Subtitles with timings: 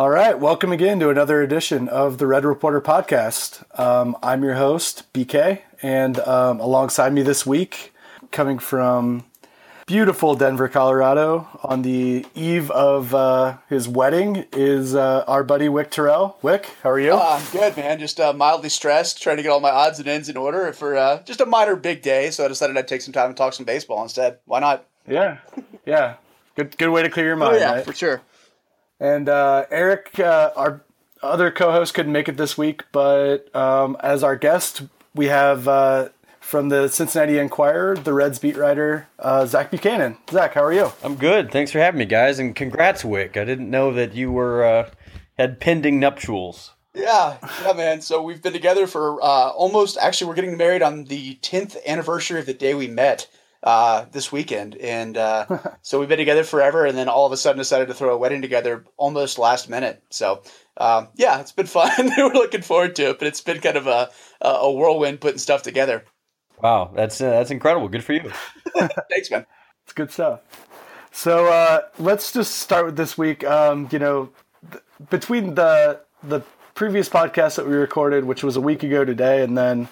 [0.00, 3.62] All right, welcome again to another edition of the Red Reporter podcast.
[3.78, 7.92] Um, I'm your host, BK, and um, alongside me this week,
[8.30, 9.26] coming from
[9.84, 15.90] beautiful Denver, Colorado, on the eve of uh, his wedding, is uh, our buddy Wick
[15.90, 16.38] Terrell.
[16.40, 17.12] Wick, how are you?
[17.12, 17.98] Uh, I'm good, man.
[17.98, 20.96] Just uh, mildly stressed, trying to get all my odds and ends in order for
[20.96, 22.30] uh, just a minor big day.
[22.30, 24.38] So I decided I'd take some time and talk some baseball instead.
[24.46, 24.86] Why not?
[25.06, 25.40] Yeah,
[25.84, 26.14] yeah.
[26.56, 27.56] Good, good way to clear your mind.
[27.56, 27.84] Oh, yeah, right?
[27.84, 28.22] for sure.
[29.00, 30.82] And uh, Eric, uh, our
[31.22, 34.82] other co-host, couldn't make it this week, but um, as our guest,
[35.14, 40.18] we have uh, from the Cincinnati Enquirer, the Reds beat writer, uh, Zach Buchanan.
[40.30, 40.92] Zach, how are you?
[41.02, 41.50] I'm good.
[41.50, 43.36] Thanks for having me, guys, and congrats, Wick.
[43.36, 44.90] I didn't know that you were uh,
[45.38, 46.72] had pending nuptials.
[46.94, 48.00] Yeah, yeah, man.
[48.00, 49.96] So we've been together for uh, almost.
[49.98, 53.28] Actually, we're getting married on the 10th anniversary of the day we met
[53.62, 55.46] uh, this weekend, and uh,
[55.82, 56.86] so we've been together forever.
[56.86, 60.02] And then all of a sudden, decided to throw a wedding together almost last minute.
[60.10, 60.42] So
[60.76, 61.90] um, yeah, it's been fun.
[62.16, 65.62] we're looking forward to it, but it's been kind of a a whirlwind putting stuff
[65.62, 66.04] together.
[66.62, 67.88] Wow, that's uh, that's incredible.
[67.88, 68.30] Good for you.
[69.10, 69.46] Thanks, man.
[69.84, 70.40] It's good stuff.
[71.12, 73.44] So uh, let's just start with this week.
[73.44, 74.30] Um, you know,
[74.70, 76.40] th- between the the
[76.74, 79.88] previous podcast that we recorded, which was a week ago today, and then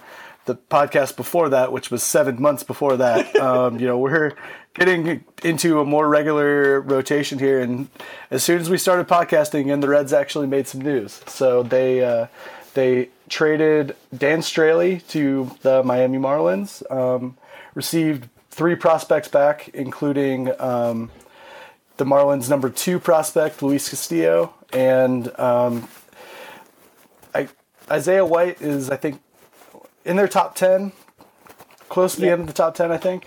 [0.48, 4.32] the podcast before that, which was seven months before that, um, you know, we're
[4.74, 7.60] getting into a more regular rotation here.
[7.60, 7.88] And
[8.32, 12.02] as soon as we started podcasting, and the Reds actually made some news, so they
[12.02, 12.26] uh,
[12.74, 17.36] they traded Dan Straily to the Miami Marlins, um,
[17.74, 21.10] received three prospects back, including um,
[21.98, 25.88] the Marlins' number two prospect, Luis Castillo, and um,
[27.34, 27.48] I,
[27.90, 29.20] Isaiah White is, I think,
[30.08, 30.92] in their top 10,
[31.88, 32.32] close to the Yeah.
[32.32, 33.24] end of the top 10, I think.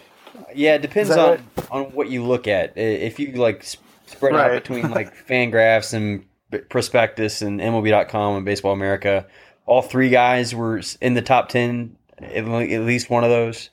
[0.54, 1.18] Yeah, it depends on
[1.56, 2.74] that on what you look at.
[2.78, 3.64] If you like
[4.08, 4.52] spread Right.
[4.52, 6.26] out between like Fangraphs and
[6.70, 9.26] Prospectus and MLB.com and Baseball America,
[9.66, 11.96] all three guys were in the top ten.
[12.22, 13.70] At at least one of those.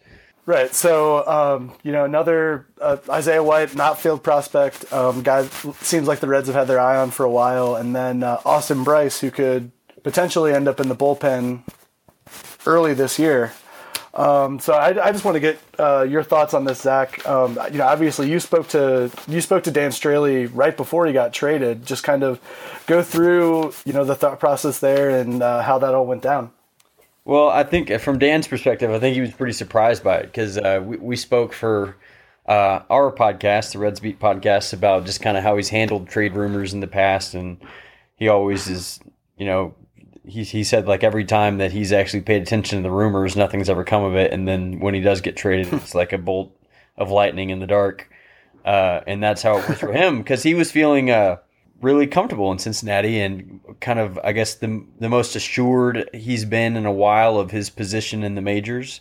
[0.47, 0.75] Right.
[0.75, 5.45] So, um, you know, another uh, Isaiah White, not field prospect, um, guy
[5.83, 8.41] seems like the Reds have had their eye on for a while, and then uh,
[8.47, 9.71] Austin Brice, who could
[10.03, 11.65] potentially end up in the bullpen
[12.69, 13.53] early this year.
[14.15, 17.27] Um, so I, I just want to get uh, your thoughts on this, Zach.
[17.27, 21.13] Um, you know, obviously you spoke to you spoke to Dan Straily right before he
[21.13, 21.87] got traded.
[21.87, 22.41] Just kind of
[22.87, 26.51] go through you know the thought process there and uh, how that all went down.
[27.25, 30.27] Well, I think uh, from Dan's perspective, I think he was pretty surprised by it
[30.27, 31.97] because uh, we, we spoke for
[32.47, 36.35] uh, our podcast, the Reds Beat podcast, about just kind of how he's handled trade
[36.35, 37.59] rumors in the past, and
[38.17, 38.99] he always is,
[39.37, 39.75] you know,
[40.29, 43.71] he he said like every time that he's actually paid attention to the rumors, nothing's
[43.71, 46.55] ever come of it, and then when he does get traded, it's like a bolt
[46.97, 48.11] of lightning in the dark,
[48.65, 51.11] uh, and that's how it was for him because he was feeling.
[51.11, 51.37] Uh,
[51.81, 56.77] really comfortable in Cincinnati and kind of I guess the the most assured he's been
[56.77, 59.01] in a while of his position in the majors.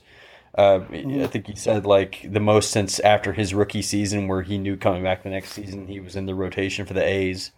[0.58, 4.58] Uh, I think he said like the most since after his rookie season, where he
[4.58, 7.52] knew coming back the next season he was in the rotation for the A's,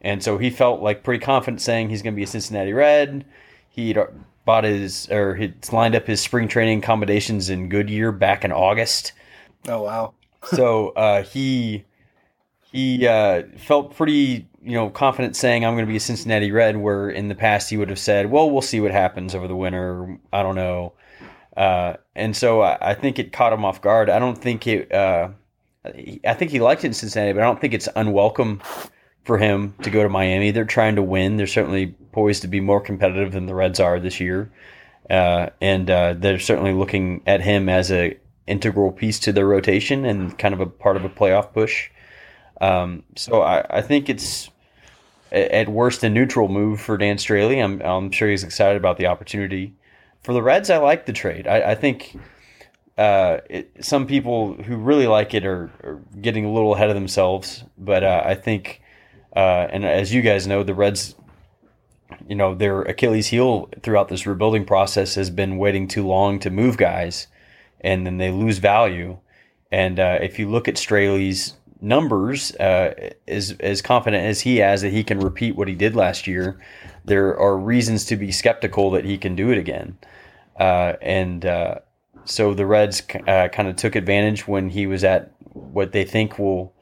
[0.00, 3.24] and so he felt like pretty confident saying he's going to be a Cincinnati Red.
[3.68, 3.98] He'd
[4.44, 9.12] bought his or he'd lined up his spring training accommodations in Goodyear back in August
[9.66, 10.14] Oh wow.
[10.44, 11.84] so uh, he
[12.70, 16.76] he uh, felt pretty you know confident saying I'm going to be a Cincinnati Red.
[16.76, 19.56] Where in the past he would have said, "Well, we'll see what happens over the
[19.56, 20.18] winter.
[20.32, 20.92] I don't know."
[21.56, 24.10] Uh, and so I, I think it caught him off guard.
[24.10, 24.92] I don't think it.
[24.92, 25.30] Uh,
[25.84, 28.60] I think he liked it in Cincinnati, but I don't think it's unwelcome
[29.28, 30.50] for him to go to Miami.
[30.52, 31.36] They're trying to win.
[31.36, 34.50] They're certainly poised to be more competitive than the Reds are this year,
[35.10, 38.16] uh, and uh, they're certainly looking at him as a
[38.46, 41.90] integral piece to their rotation and kind of a part of a playoff push.
[42.62, 44.48] Um, so I, I think it's
[45.30, 47.62] at worst a neutral move for Dan Straily.
[47.62, 49.74] I'm, I'm sure he's excited about the opportunity.
[50.22, 51.46] For the Reds, I like the trade.
[51.46, 52.18] I, I think
[52.96, 56.94] uh, it, some people who really like it are, are getting a little ahead of
[56.94, 57.62] themselves.
[57.76, 58.80] But uh, I think,
[59.38, 61.14] uh, and as you guys know, the Reds,
[62.28, 66.50] you know, their Achilles heel throughout this rebuilding process has been waiting too long to
[66.50, 67.28] move guys,
[67.80, 69.16] and then they lose value.
[69.70, 74.82] And uh, if you look at Straily's numbers, uh, as as confident as he has
[74.82, 76.60] that he can repeat what he did last year,
[77.04, 79.96] there are reasons to be skeptical that he can do it again.
[80.58, 81.76] Uh, and uh,
[82.24, 86.40] so the Reds uh, kind of took advantage when he was at what they think
[86.40, 86.74] will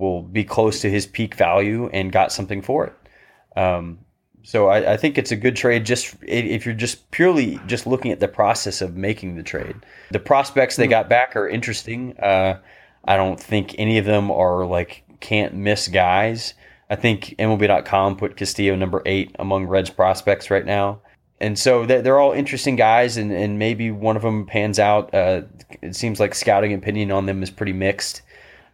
[0.00, 3.58] will be close to his peak value and got something for it.
[3.58, 3.98] Um,
[4.42, 5.84] so I, I think it's a good trade.
[5.84, 9.76] Just if you're just purely just looking at the process of making the trade,
[10.10, 12.18] the prospects they got back are interesting.
[12.18, 12.58] Uh,
[13.04, 16.54] I don't think any of them are like can't miss guys.
[16.88, 21.00] I think MLB.com put Castillo number eight among Reds prospects right now.
[21.40, 25.14] And so they're all interesting guys, and, and maybe one of them pans out.
[25.14, 25.42] Uh,
[25.80, 28.20] it seems like scouting opinion on them is pretty mixed.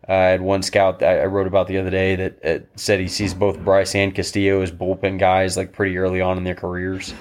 [0.08, 3.00] Uh, I had one scout that I wrote about the other day that uh, said
[3.00, 6.54] he sees both Brice and Castillo as bullpen guys, like pretty early on in their
[6.54, 7.12] careers,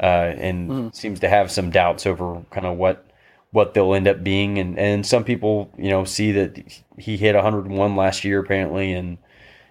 [0.00, 0.94] uh, and mm.
[0.94, 3.06] seems to have some doubts over kind of what
[3.52, 4.58] what they'll end up being.
[4.58, 6.62] And and some people, you know, see that
[6.98, 9.18] he hit 101 last year apparently, and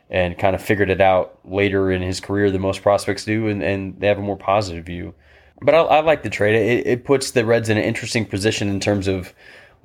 [0.10, 3.64] and kind of figured it out later in his career than most prospects do, and,
[3.64, 5.14] and they have a more positive view.
[5.62, 6.56] But I, I like the trade.
[6.56, 9.34] It, it, puts the Reds in an interesting position in terms of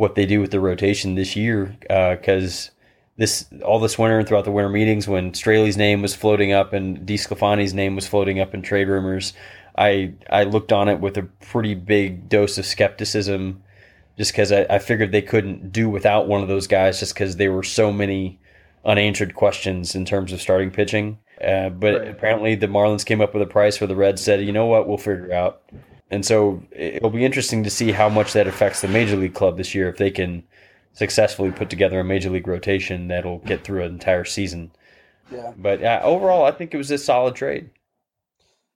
[0.00, 2.72] what they do with the rotation this year, because uh,
[3.18, 6.72] this all this winter and throughout the winter meetings, when Straily's name was floating up
[6.72, 9.34] and DeSclafani's name was floating up in trade rumors,
[9.76, 13.62] I I looked on it with a pretty big dose of skepticism,
[14.16, 17.36] just because I, I figured they couldn't do without one of those guys, just because
[17.36, 18.40] there were so many
[18.86, 21.18] unanswered questions in terms of starting pitching.
[21.46, 22.08] Uh, but right.
[22.08, 24.88] apparently, the Marlins came up with a price where the Reds said, "You know what?
[24.88, 25.60] We'll figure it out."
[26.10, 29.56] And so it'll be interesting to see how much that affects the major league club
[29.56, 30.42] this year if they can
[30.92, 34.72] successfully put together a major league rotation that'll get through an entire season.
[35.30, 35.52] Yeah.
[35.56, 37.70] But uh, overall, I think it was a solid trade.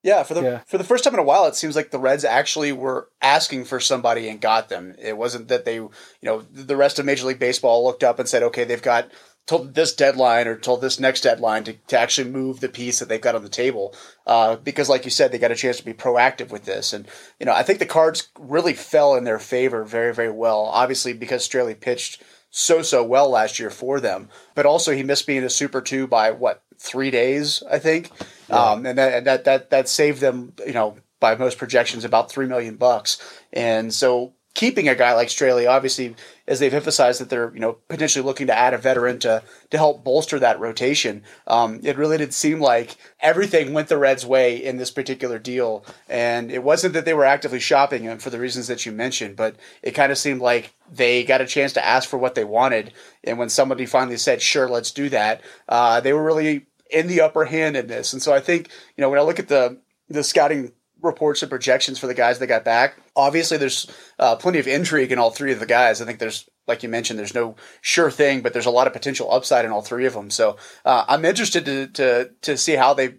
[0.05, 0.59] Yeah, for the yeah.
[0.67, 3.65] for the first time in a while, it seems like the Reds actually were asking
[3.65, 4.95] for somebody and got them.
[4.99, 5.91] It wasn't that they, you
[6.23, 9.11] know, the rest of Major League Baseball looked up and said, "Okay, they've got
[9.47, 13.09] till this deadline or till this next deadline to, to actually move the piece that
[13.09, 13.95] they've got on the table.
[14.27, 16.93] Uh, because, like you said, they got a chance to be proactive with this.
[16.93, 17.07] And,
[17.39, 20.61] you know, I think the cards really fell in their favor very, very well.
[20.61, 24.31] Obviously, because Straily pitched so, so well last year for them.
[24.55, 28.11] But also, he missed being a Super 2 by, what, three days, I think?
[28.49, 28.57] Yeah.
[28.57, 32.31] Um, and that, and that, that, that saved them, you know, by most projections, about
[32.31, 33.21] three million bucks.
[33.53, 36.15] And so keeping a guy like Straily, obviously,
[36.47, 39.77] as they've emphasized that they're you know potentially looking to add a veteran to to
[39.77, 41.23] help bolster that rotation.
[41.47, 45.85] Um, it really did seem like everything went the Reds' way in this particular deal,
[46.09, 49.37] and it wasn't that they were actively shopping him for the reasons that you mentioned,
[49.37, 52.45] but it kind of seemed like they got a chance to ask for what they
[52.45, 52.93] wanted,
[53.25, 57.21] and when somebody finally said, "Sure, let's do that," uh, they were really in the
[57.21, 58.13] upper hand in this.
[58.13, 59.79] And so I think you know when I look at the
[60.09, 60.73] the scouting
[61.05, 62.97] reports and projections for the guys that got back.
[63.15, 66.01] Obviously, there's uh, plenty of intrigue in all three of the guys.
[66.01, 68.93] I think there's, like you mentioned, there's no sure thing, but there's a lot of
[68.93, 70.31] potential upside in all three of them.
[70.31, 73.15] So uh, I'm interested to, to to see how they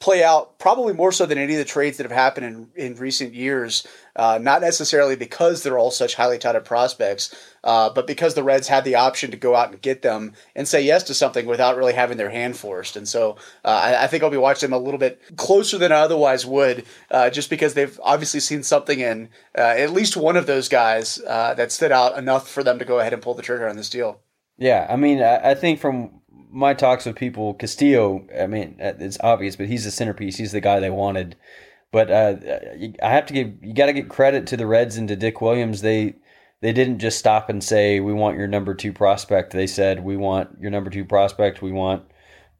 [0.00, 2.46] play out probably more so than any of the trades that have happened
[2.76, 3.86] in, in recent years.
[4.14, 8.66] Uh, not necessarily because they're all such highly touted prospects, uh, but because the Reds
[8.66, 11.76] had the option to go out and get them and say yes to something without
[11.76, 12.96] really having their hand forced.
[12.96, 15.92] And so uh, I, I, think I'll be watching them a little bit closer than
[15.92, 20.36] I otherwise would, uh, just because they've obviously seen something in uh, at least one
[20.36, 23.34] of those guys uh, that stood out enough for them to go ahead and pull
[23.34, 24.20] the trigger on this deal.
[24.56, 29.18] Yeah, I mean, I, I think from my talks with people, Castillo, I mean, it's
[29.20, 30.36] obvious, but he's the centerpiece.
[30.36, 31.36] He's the guy they wanted.
[31.90, 32.36] But uh,
[33.02, 35.40] I have to give you got to get credit to the Reds and to Dick
[35.40, 35.80] Williams.
[35.80, 36.16] They
[36.60, 39.52] they didn't just stop and say we want your number two prospect.
[39.52, 41.62] They said we want your number two prospect.
[41.62, 42.04] We want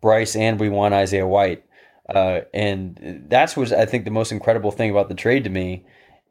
[0.01, 1.65] Brice and we want Isaiah White.
[2.09, 5.85] Uh, and that's was I think the most incredible thing about the trade to me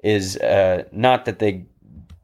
[0.03, 1.65] is uh, not that they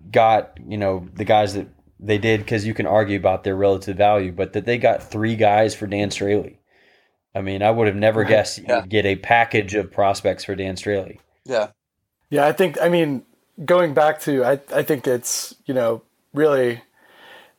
[0.09, 1.67] got you know the guys that
[2.03, 5.35] they did because you can argue about their relative value, but that they got three
[5.35, 6.57] guys for Dan Straily.
[7.33, 8.29] I mean, I would have never right.
[8.29, 8.81] guessed yeah.
[8.81, 11.19] you'd get a package of prospects for Dan Straily.
[11.45, 11.69] Yeah.
[12.29, 13.23] Yeah, I think I mean,
[13.63, 16.01] going back to I I think it's, you know,
[16.33, 16.81] really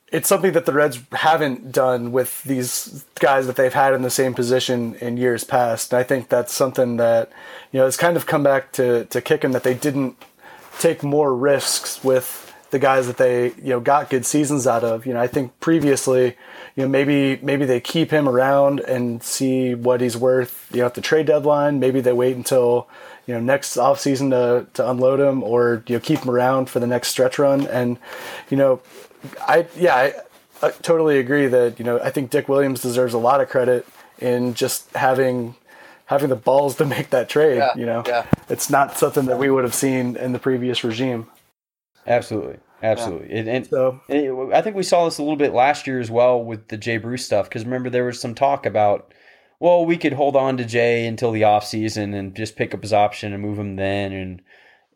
[0.09, 4.11] it's something that the Reds haven't done with these guys that they've had in the
[4.11, 5.93] same position in years past.
[5.93, 7.33] And I think that's something that,
[7.73, 10.17] you know, it's kind of come back to, to kick them that they didn't
[10.79, 12.44] take more risks with
[12.75, 15.07] the guys that they you know got good seasons out of.
[15.07, 16.37] You know, I think previously,
[16.75, 20.69] you know, maybe maybe they keep him around and see what he's worth.
[20.73, 22.89] You know, at the trade deadline, maybe they wait until
[23.29, 26.81] you know next offseason to to unload him or you know keep him around for
[26.81, 27.69] the next stretch run.
[27.69, 27.97] And
[28.51, 28.81] you know,
[29.43, 30.15] I yeah, I,
[30.61, 33.87] I totally agree that you know I think Dick Williams deserves a lot of credit
[34.19, 35.55] in just having
[36.07, 37.59] having the balls to make that trade.
[37.59, 38.27] Yeah, you know, yeah.
[38.49, 41.29] it's not something that we would have seen in the previous regime.
[42.05, 42.59] Absolutely.
[42.83, 43.31] Absolutely.
[43.31, 43.41] Yeah.
[43.41, 46.11] And, and, so, and I think we saw this a little bit last year as
[46.11, 47.49] well with the Jay Bruce stuff.
[47.49, 49.13] Because remember, there was some talk about,
[49.59, 52.93] well, we could hold on to Jay until the offseason and just pick up his
[52.93, 54.13] option and move him then.
[54.13, 54.43] And,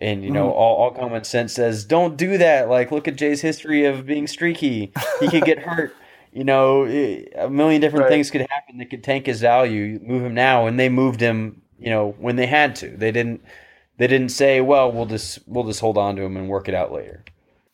[0.00, 0.58] and you know, mm-hmm.
[0.58, 2.68] all, all common sense says, don't do that.
[2.68, 4.92] Like, look at Jay's history of being streaky.
[5.20, 5.94] He could get hurt.
[6.30, 8.10] You know, a million different right.
[8.10, 9.98] things could happen that could tank his value.
[10.02, 10.66] Move him now.
[10.66, 12.90] And they moved him, you know, when they had to.
[12.90, 13.42] They didn't.
[13.96, 16.74] They didn't say, "Well, we'll just we'll just hold on to him and work it
[16.74, 17.24] out later."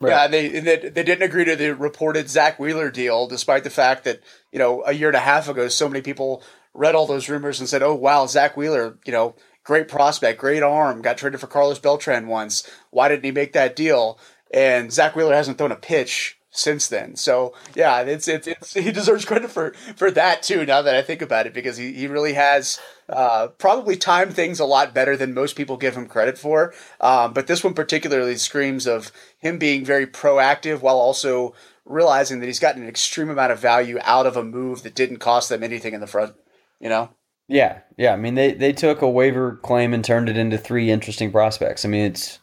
[0.05, 0.11] Right.
[0.11, 4.05] Yeah, they, they they didn't agree to the reported Zack Wheeler deal, despite the fact
[4.05, 4.21] that
[4.53, 6.43] you know a year and a half ago, so many people
[6.73, 10.63] read all those rumors and said, "Oh wow, Zack Wheeler, you know, great prospect, great
[10.63, 12.69] arm, got traded for Carlos Beltran once.
[12.91, 14.19] Why didn't he make that deal?"
[14.53, 17.17] And Zack Wheeler hasn't thrown a pitch since then.
[17.17, 20.65] So yeah, it's, it's, it's he deserves credit for for that too.
[20.65, 24.61] Now that I think about it, because he, he really has uh, probably timed things
[24.61, 26.73] a lot better than most people give him credit for.
[27.01, 32.47] Um, but this one particularly screams of him being very proactive while also realizing that
[32.47, 35.63] he's gotten an extreme amount of value out of a move that didn't cost them
[35.63, 36.35] anything in the front.
[36.81, 37.11] You know.
[37.47, 38.13] Yeah, yeah.
[38.13, 41.85] I mean, they they took a waiver claim and turned it into three interesting prospects.
[41.85, 42.39] I mean, it's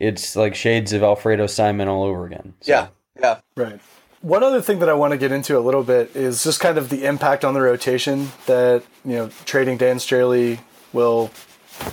[0.00, 2.54] it's like shades of Alfredo Simon all over again.
[2.62, 2.72] So.
[2.72, 2.86] Yeah,
[3.20, 3.40] yeah.
[3.56, 3.80] Right.
[4.24, 6.78] One other thing that I want to get into a little bit is just kind
[6.78, 10.60] of the impact on the rotation that you know trading Dan Straily
[10.94, 11.30] will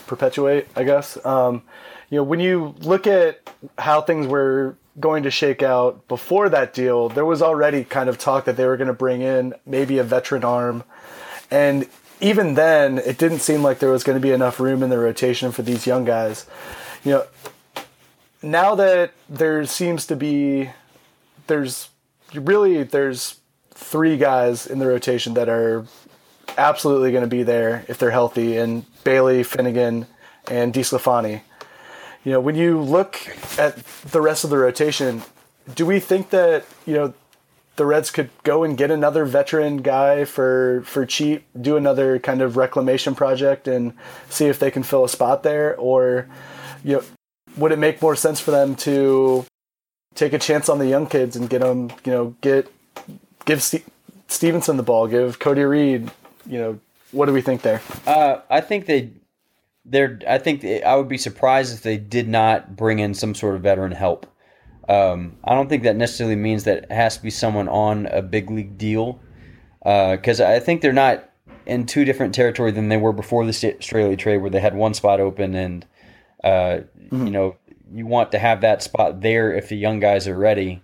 [0.08, 0.70] perpetuate.
[0.74, 1.24] I guess.
[1.26, 1.64] Um,
[2.10, 6.74] you know, when you look at how things were going to shake out before that
[6.74, 9.98] deal, there was already kind of talk that they were going to bring in maybe
[9.98, 10.86] a veteran arm,
[11.52, 11.86] and
[12.22, 15.00] even then, it didn't seem like there was going to be enough room in the
[15.00, 16.46] rotation for these young guys.
[17.04, 17.26] You know,
[18.42, 20.70] now that there seems to be
[21.48, 21.90] there's
[22.34, 23.40] really there's
[23.72, 25.86] three guys in the rotation that are
[26.58, 30.08] absolutely going to be there if they're healthy, and Bailey, Finnegan,
[30.50, 31.42] and DeSclafani.
[32.24, 33.18] You know, when you look
[33.58, 33.78] at
[34.12, 35.24] the rest of the rotation,
[35.74, 37.14] do we think that you know
[37.78, 42.42] the Reds could go and get another veteran guy for for cheap, do another kind
[42.42, 43.94] of reclamation project, and
[44.30, 46.28] see if they can fill a spot there, or
[46.84, 47.04] you know,
[47.58, 49.46] would it make more sense for them to
[50.16, 52.72] take a chance on the young kids and get them, you know, get
[53.46, 53.86] give St-
[54.28, 56.12] Stephenson the ball, give Cody Reed,
[56.46, 56.80] you know,
[57.12, 57.82] what do we think there?
[58.08, 59.12] Uh, I think they,
[59.84, 60.20] they're.
[60.28, 63.56] I think they, I would be surprised if they did not bring in some sort
[63.56, 64.28] of veteran help.
[64.88, 68.22] Um, I don't think that necessarily means that it has to be someone on a
[68.22, 69.20] big league deal,
[69.80, 71.30] because uh, I think they're not
[71.66, 74.94] in two different territory than they were before the Straily trade, where they had one
[74.94, 75.86] spot open and,
[76.44, 77.26] uh, mm-hmm.
[77.26, 77.56] you know,
[77.94, 80.82] you want to have that spot there if the young guys are ready,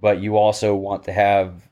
[0.00, 1.68] but you also want to have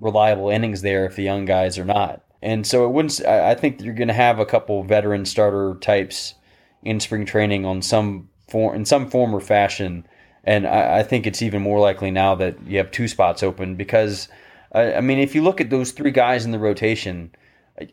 [0.00, 2.22] reliable innings there if the young guys are not.
[2.42, 3.24] And so it wouldn't.
[3.24, 6.34] I think you're going to have a couple veteran starter types
[6.82, 10.06] in spring training on some form, in some form or fashion.
[10.44, 13.74] And I, I think it's even more likely now that you have two spots open
[13.74, 14.28] because,
[14.72, 17.34] I, I mean, if you look at those three guys in the rotation,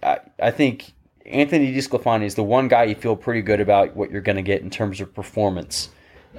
[0.04, 0.92] I, I think
[1.26, 4.44] Anthony DeSclafani is the one guy you feel pretty good about what you're going to
[4.44, 5.90] get in terms of performance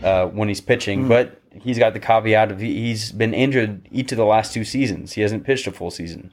[0.03, 1.09] uh, when he's pitching, mm.
[1.09, 5.13] but he's got the caveat of he's been injured each of the last two seasons.
[5.13, 6.33] He hasn't pitched a full season.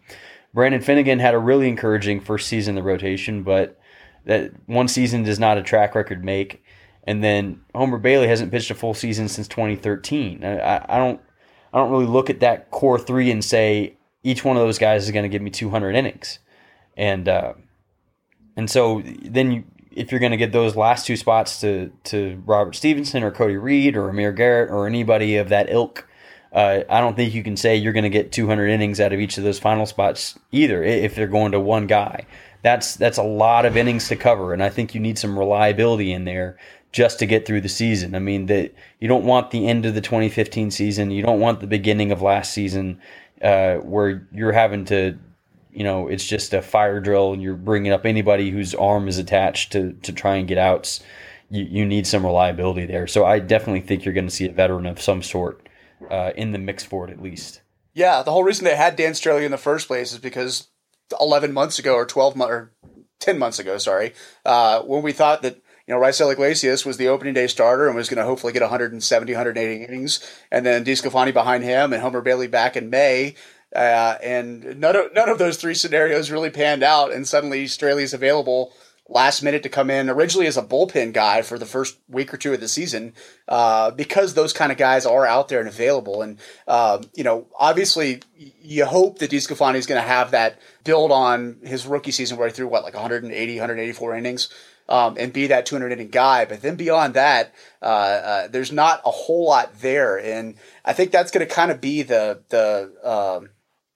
[0.53, 3.80] Brandon Finnegan had a really encouraging first season in the rotation, but
[4.25, 6.63] that one season does not a track record make.
[7.03, 10.44] And then Homer Bailey hasn't pitched a full season since 2013.
[10.44, 11.20] I, I don't
[11.74, 15.06] I don't really look at that core three and say each one of those guys
[15.06, 16.39] is going to give me 200 innings,
[16.96, 17.53] and uh,
[18.56, 22.41] and so then you if you're going to get those last two spots to to
[22.45, 26.07] Robert Stephenson or Cody Reed or Amir Garrett or anybody of that ilk,
[26.53, 29.19] uh, I don't think you can say you're going to get 200 innings out of
[29.19, 30.83] each of those final spots either.
[30.83, 32.25] If they're going to one guy,
[32.62, 36.12] that's that's a lot of innings to cover, and I think you need some reliability
[36.12, 36.57] in there
[36.91, 38.15] just to get through the season.
[38.15, 41.60] I mean that you don't want the end of the 2015 season, you don't want
[41.60, 43.00] the beginning of last season
[43.41, 45.17] uh, where you're having to
[45.74, 49.18] you know it's just a fire drill and you're bringing up anybody whose arm is
[49.18, 51.01] attached to to try and get outs
[51.50, 54.51] you, you need some reliability there so i definitely think you're going to see a
[54.51, 55.68] veteran of some sort
[56.10, 57.62] uh, in the mix for it at least
[57.94, 60.68] yeah the whole reason they had dan straily in the first place is because
[61.20, 62.72] 11 months ago or 12 months or
[63.20, 64.13] 10 months ago sorry
[64.46, 67.96] uh, when we thought that you know, Raisel Iglesias was the opening day starter and
[67.96, 70.25] was going to hopefully get 170, 180 innings.
[70.50, 73.36] And then DeSclafani behind him and Homer Bailey back in May.
[73.75, 77.13] Uh, and none of none of those three scenarios really panned out.
[77.13, 78.74] And suddenly Straily's available
[79.12, 82.38] last minute to come in originally as a bullpen guy for the first week or
[82.38, 83.13] two of the season
[83.48, 86.22] uh, because those kind of guys are out there and available.
[86.22, 91.12] And uh, you know, obviously, you hope that DeSclafani is going to have that build
[91.12, 94.50] on his rookie season where he threw what like 180, 184 innings.
[94.90, 96.44] Um, and be that 200 inning guy.
[96.44, 101.12] But then beyond that, uh, uh, there's not a whole lot there, and I think
[101.12, 103.51] that's going to kind of be the the um,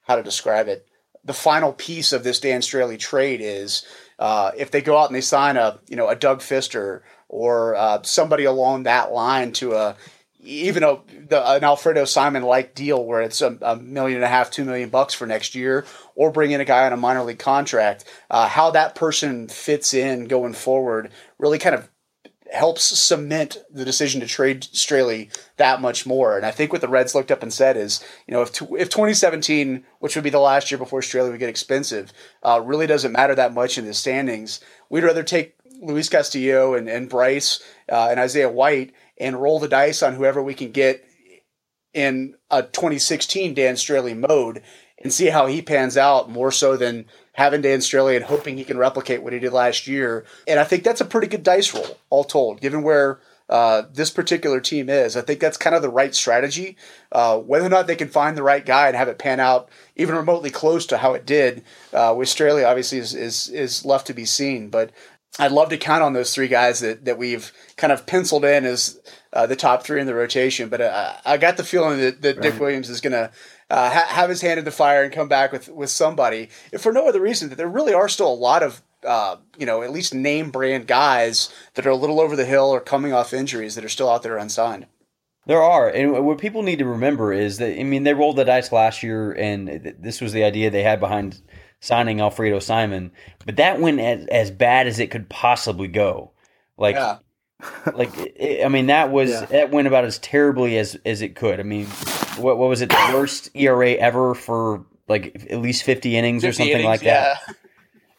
[0.06, 0.88] how to describe it.
[1.24, 3.86] The final piece of this Dan Straily trade is
[4.20, 7.76] uh, if they go out and they sign a you know a Doug Fister or
[7.76, 9.96] uh, somebody along that line to a
[10.46, 14.30] even a the, an Alfredo Simon like deal where it's a, a, million and a
[14.30, 15.86] half, two million bucks for next year,
[16.16, 18.06] or bring in a guy on a minor league contract.
[18.30, 21.90] Uh, how that person fits in going forward really kind of
[22.52, 26.38] helps cement the decision to trade Straily that much more.
[26.38, 28.90] And I think what the Reds looked up and said is, you know, if if
[28.90, 33.12] 2017, which would be the last year before Straily would get expensive, uh, really doesn't
[33.12, 34.60] matter that much in the standings,
[34.90, 37.62] we'd rather take Luis Castillo and, and Brice
[37.92, 41.04] uh, and Isaiah White and roll the dice on whoever we can get
[41.94, 44.62] in a 2016 Dan Straily mode
[45.02, 47.06] and see how he pans out more so than
[47.36, 50.26] having Dan Straily and hoping he can replicate what he did last year.
[50.48, 54.10] And I think that's a pretty good dice roll, all told, given where uh, this
[54.10, 55.16] particular team is.
[55.16, 56.78] I think that's kind of the right strategy.
[57.12, 59.70] Uh, whether or not they can find the right guy and have it pan out
[59.96, 61.64] even remotely close to how it did
[61.94, 64.70] uh, with Straily, obviously, is, is, is left to be seen.
[64.70, 64.92] But
[65.38, 68.66] I'd love to count on those three guys that, that we've kind of penciled in
[68.66, 69.00] as
[69.34, 70.70] uh, the top three in the rotation.
[70.70, 72.44] But uh, I got the feeling that, that right.
[72.44, 73.32] Dick Williams is going to
[73.70, 76.82] uh, ha- have his hand in the fire and come back with, with somebody, if
[76.82, 79.84] for no other reason that there really are still a lot of uh, you know,
[79.84, 83.34] at least name brand guys that are a little over the hill or coming off
[83.34, 84.88] injuries that are still out there unsigned.
[85.46, 88.46] There are, and what people need to remember is that I mean they rolled the
[88.46, 91.40] dice last year, and this was the idea they had behind
[91.80, 93.12] signing Alfredo Simon,
[93.46, 96.32] but that went as, as bad as it could possibly go.
[96.78, 97.20] Like, yeah.
[97.94, 99.46] Like it, I mean, that was yeah.
[99.46, 101.60] that went about as terribly as as it could.
[101.60, 101.86] I mean,
[102.38, 102.90] what what was it?
[102.90, 107.02] The worst ERA ever for like at least fifty innings 50 or something innings, like
[107.02, 107.40] that.
[107.48, 107.54] Yeah.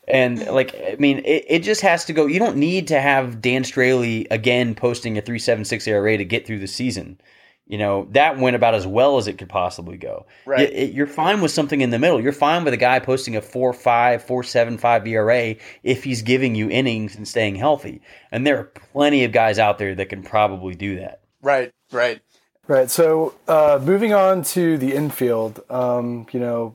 [0.08, 2.26] And like, I mean, it, it just has to go.
[2.26, 6.24] You don't need to have Dan Straily again posting a three seven six ERA to
[6.24, 7.20] get through the season.
[7.66, 10.26] You know, that went about as well as it could possibly go.
[10.44, 10.72] Right.
[10.72, 12.20] You, are fine with something in the middle.
[12.20, 16.22] You're fine with a guy posting a 4 5, 4 7 5 ERA if he's
[16.22, 18.00] giving you innings and staying healthy.
[18.30, 21.22] And there are plenty of guys out there that can probably do that.
[21.42, 22.20] Right, right.
[22.68, 22.90] Right.
[22.90, 26.74] So uh, moving on to the infield, um, you know,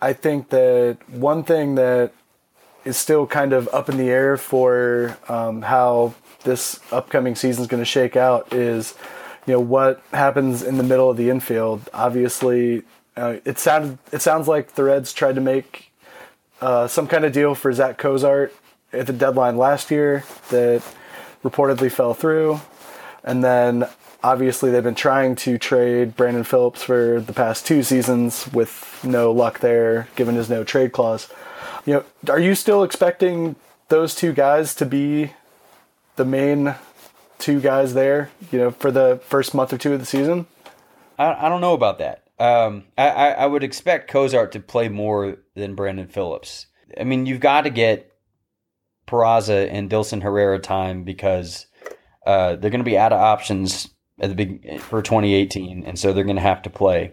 [0.00, 2.12] I think that one thing that
[2.84, 6.14] is still kind of up in the air for um, how
[6.44, 8.94] this upcoming season is going to shake out is
[9.46, 11.88] you know what happens in the middle of the infield.
[11.92, 12.82] Obviously,
[13.16, 15.92] uh, it sounded it sounds like the Reds tried to make
[16.60, 18.54] uh, some kind of deal for Zack Cozart
[18.92, 20.82] at the deadline last year that
[21.42, 22.60] reportedly fell through,
[23.22, 23.88] and then
[24.22, 29.30] obviously they've been trying to trade Brandon Phillips for the past two seasons with no
[29.30, 31.28] luck there, given his no trade clause.
[31.84, 33.56] You know, are you still expecting
[33.88, 35.32] those two guys to be
[36.16, 36.74] the main
[37.38, 40.46] two guys there, you know, for the first month or two of the season?
[41.18, 42.24] I, I don't know about that.
[42.38, 46.66] Um, I, I would expect Cozart to play more than Brandon Phillips.
[46.98, 48.12] I mean, you've got to get
[49.06, 51.66] Peraza and Dilson Herrera time because
[52.26, 56.12] uh, they're going to be out of options at the big for 2018, and so
[56.12, 57.12] they're going to have to play.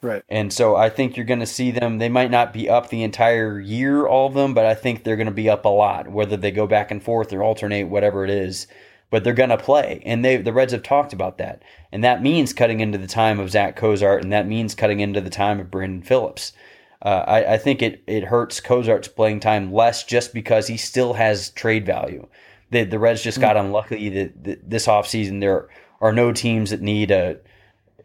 [0.00, 0.22] Right.
[0.28, 1.98] And so I think you're going to see them.
[1.98, 5.16] They might not be up the entire year, all of them, but I think they're
[5.16, 8.24] going to be up a lot, whether they go back and forth or alternate, whatever
[8.24, 8.66] it is
[9.12, 10.02] but they're going to play.
[10.06, 11.62] And they the Reds have talked about that.
[11.92, 15.20] And that means cutting into the time of Zack Cozart, and that means cutting into
[15.20, 16.54] the time of Brandon Phillips.
[17.02, 21.12] Uh, I, I, think it, it hurts Cozart's playing time less just because he still
[21.14, 22.26] has trade value.
[22.70, 25.68] The, the Reds just got unlucky that, that this offseason there
[26.00, 27.38] are no teams that need a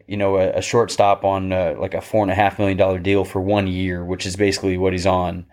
[0.06, 2.98] you know a, a shortstop on uh, like a four and a half million dollar
[2.98, 5.46] deal for one year, which is basically what he's on,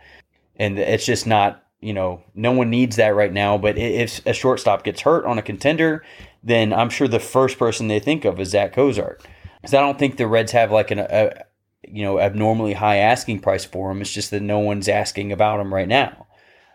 [0.58, 3.60] and it's just not you know, no one needs that right now.
[3.60, 6.04] But if a shortstop gets hurt on a contender,
[6.44, 9.24] then I'm sure the first person they think of is Zack Cozart.
[9.62, 11.44] Because I don't think the Reds have like an, a,
[11.84, 14.02] you know, abnormally high asking price for him.
[14.02, 16.26] It's just that no one's asking about him right now.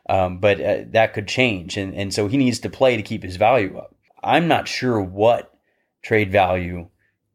[0.09, 1.77] Um, but uh, that could change.
[1.77, 3.97] And, and so he needs to play to keep his value up.
[4.23, 5.53] I'm not sure what
[6.03, 6.89] trade value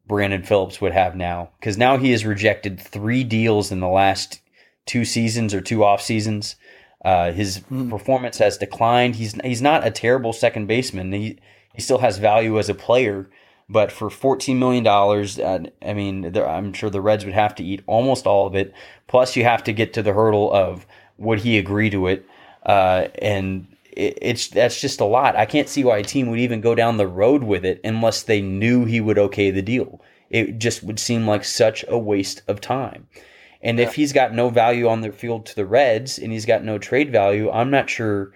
[0.06, 4.40] Brandon Phillips would have now because now he has rejected three deals in the last
[4.86, 6.56] two seasons or two off seasons.
[7.04, 7.90] Uh, his mm.
[7.90, 9.16] performance has declined.
[9.16, 11.12] He's he's not a terrible second baseman.
[11.12, 11.38] He
[11.74, 13.28] he still has value as a player,
[13.68, 17.64] but for fourteen million dollars, uh, I mean, I'm sure the Reds would have to
[17.64, 18.72] eat almost all of it.
[19.08, 20.86] Plus, you have to get to the hurdle of
[21.18, 22.26] would he agree to it,
[22.64, 25.36] uh, and it, it's that's just a lot.
[25.36, 28.22] I can't see why a team would even go down the road with it unless
[28.22, 30.00] they knew he would okay the deal.
[30.30, 33.06] It just would seem like such a waste of time.
[33.66, 33.86] And yeah.
[33.86, 36.78] if he's got no value on the field to the Reds and he's got no
[36.78, 38.32] trade value, I'm not sure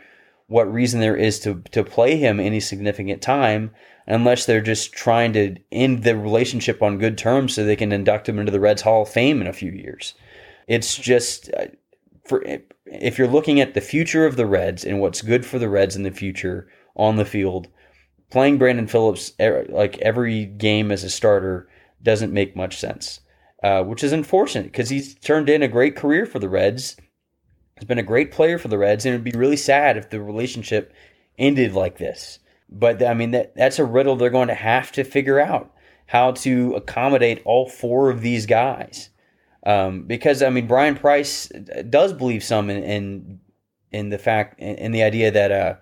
[0.49, 3.71] what reason there is to to play him any significant time
[4.09, 8.29] unless they're just trying to end the relationship on good terms so they can induct
[8.29, 10.15] him into the Reds Hall of Fame in a few years.
[10.67, 11.67] It's just uh,
[12.25, 12.45] for
[12.87, 15.95] if you're looking at the future of the Reds and what's good for the Reds
[15.95, 16.67] in the future
[16.97, 17.69] on the field,
[18.31, 21.69] playing Brandon Phillips like every game as a starter
[22.03, 23.21] doesn't make much sense
[23.63, 26.97] uh, which is unfortunate because he's turned in a great career for the Reds.
[27.79, 30.21] He's been a great player for the Reds, and it'd be really sad if the
[30.21, 30.93] relationship
[31.39, 32.39] ended like this.
[32.69, 35.75] But I mean, that that's a riddle they're going to have to figure out
[36.07, 39.11] how to accommodate all four of these guys.
[39.67, 41.49] Um, because I mean, Bryan Price
[41.89, 43.41] does believe some in in,
[43.93, 45.75] in the fact in the idea that uh,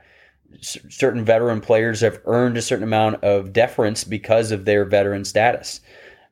[0.62, 5.80] certain veteran players have earned a certain amount of deference because of their veteran status,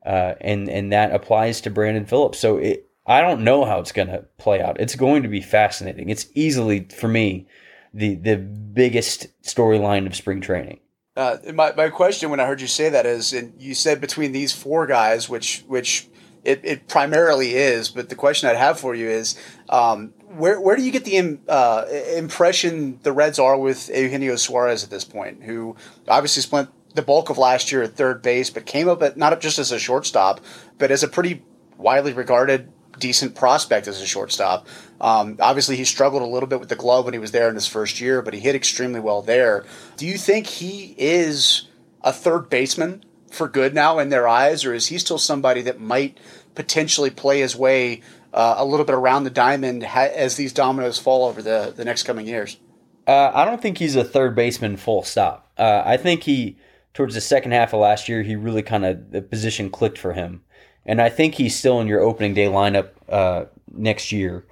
[0.07, 2.39] uh, and and that applies to Brandon Phillips.
[2.39, 4.79] So it, I don't know how it's going to play out.
[4.79, 6.09] It's going to be fascinating.
[6.09, 7.47] It's easily for me
[7.93, 10.79] the the biggest storyline of spring training.
[11.15, 14.33] Uh, my, my question when I heard you say that is, and you said between
[14.33, 16.07] these four guys, which which
[16.43, 19.35] it, it primarily is, but the question I'd have for you is,
[19.67, 24.83] um, where where do you get the uh, impression the Reds are with Eugenio Suarez
[24.83, 25.75] at this point, who
[26.07, 29.39] obviously spent the bulk of last year at third base, but came up at not
[29.39, 30.41] just as a shortstop,
[30.77, 31.43] but as a pretty
[31.77, 34.67] widely regarded decent prospect as a shortstop.
[34.99, 37.55] Um, obviously, he struggled a little bit with the glove when he was there in
[37.55, 39.65] his first year, but he hit extremely well there.
[39.95, 41.67] Do you think he is
[42.01, 45.79] a third baseman for good now in their eyes, or is he still somebody that
[45.79, 46.17] might
[46.55, 48.01] potentially play his way
[48.33, 51.85] uh, a little bit around the diamond ha- as these dominoes fall over the, the
[51.85, 52.57] next coming years?
[53.05, 55.51] Uh, I don't think he's a third baseman full stop.
[55.57, 56.57] Uh, I think he,
[56.97, 60.13] towards the second half of last year, he really kind of, the position clicked for
[60.13, 60.41] him
[60.87, 64.45] and I think he's still in your opening day lineup uh, next year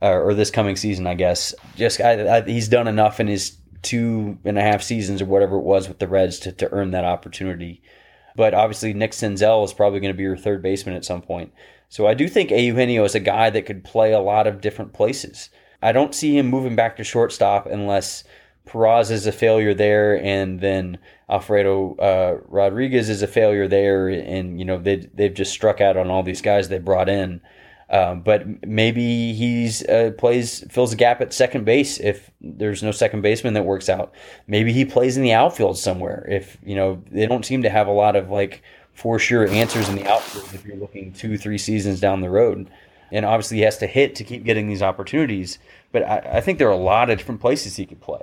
[0.00, 1.54] uh, or this coming season, I guess.
[1.76, 5.56] Just I, I, he's done enough in his two and a half seasons or whatever
[5.56, 7.82] it was with the Reds to, to earn that opportunity.
[8.36, 11.52] But obviously, Nick Senzel is probably going to be your third baseman at some point.
[11.88, 14.94] So I do think Eugenio is a guy that could play a lot of different
[14.94, 15.50] places.
[15.82, 18.24] I don't see him moving back to shortstop unless
[18.66, 20.98] Peraza is a failure there, and then
[21.32, 25.96] Alfredo uh, Rodriguez is a failure there, and you know they they've just struck out
[25.96, 27.40] on all these guys they brought in.
[27.88, 32.90] Um, but maybe he's uh, plays fills a gap at second base if there's no
[32.90, 34.14] second baseman that works out.
[34.46, 36.26] Maybe he plays in the outfield somewhere.
[36.28, 39.88] If you know they don't seem to have a lot of like for sure answers
[39.88, 42.70] in the outfield if you're looking two three seasons down the road.
[43.10, 45.58] And obviously he has to hit to keep getting these opportunities.
[45.92, 48.22] But I, I think there are a lot of different places he could play.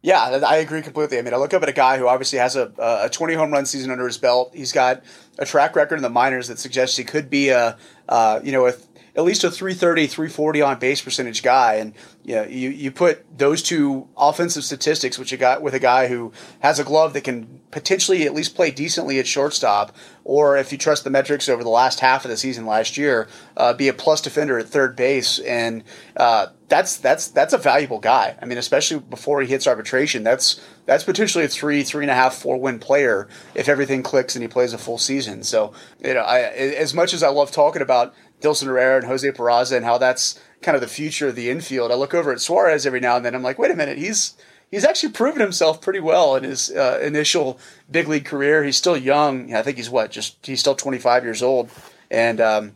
[0.00, 1.18] Yeah, I agree completely.
[1.18, 3.50] I mean, I look up at a guy who obviously has a, a 20 home
[3.50, 4.52] run season under his belt.
[4.54, 5.02] He's got
[5.38, 7.76] a track record in the minors that suggests he could be a,
[8.08, 8.74] uh, you know, a,
[9.18, 11.74] at least a 330, 340 on base percentage guy.
[11.74, 15.80] And you, know, you, you put those two offensive statistics, which you got with a
[15.80, 20.56] guy who has a glove that can potentially at least play decently at shortstop, or
[20.56, 23.26] if you trust the metrics over the last half of the season last year,
[23.56, 25.40] uh, be a plus defender at third base.
[25.40, 25.82] And,
[26.16, 28.36] uh, that's that's that's a valuable guy.
[28.40, 32.14] I mean, especially before he hits arbitration, that's that's potentially a three, three and a
[32.14, 35.42] half, four win player if everything clicks and he plays a full season.
[35.42, 35.72] So,
[36.04, 39.76] you know, I, as much as I love talking about Dilson Herrera and Jose Peraza
[39.76, 41.90] and how that's kind of the future of the infield.
[41.90, 43.34] I look over at Suarez every now and then.
[43.34, 44.36] I'm like, wait a minute, he's
[44.70, 47.58] he's actually proven himself pretty well in his uh, initial
[47.90, 48.64] big league career.
[48.64, 49.54] He's still young.
[49.54, 51.70] I think he's what, just he's still 25 years old.
[52.10, 52.72] And um,